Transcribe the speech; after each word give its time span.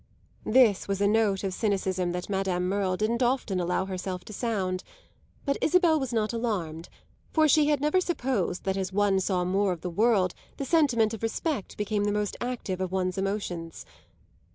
This 0.47 0.87
was 0.87 0.99
a 0.99 1.05
note 1.07 1.43
of 1.43 1.53
cynicism 1.53 2.11
that 2.13 2.27
Madame 2.27 2.67
Merle 2.67 2.97
didn't 2.97 3.21
often 3.21 3.59
allow 3.59 3.85
herself 3.85 4.25
to 4.25 4.33
sound; 4.33 4.83
but 5.45 5.59
Isabel 5.61 5.99
was 5.99 6.11
not 6.11 6.33
alarmed, 6.33 6.89
for 7.31 7.47
she 7.47 7.67
had 7.67 7.79
never 7.79 8.01
supposed 8.01 8.63
that 8.63 8.77
as 8.77 8.91
one 8.91 9.19
saw 9.19 9.43
more 9.45 9.71
of 9.71 9.81
the 9.81 9.91
world 9.91 10.33
the 10.57 10.65
sentiment 10.65 11.13
of 11.13 11.21
respect 11.21 11.77
became 11.77 12.05
the 12.05 12.11
most 12.11 12.35
active 12.41 12.81
of 12.81 12.91
one's 12.91 13.19
emotions. 13.19 13.85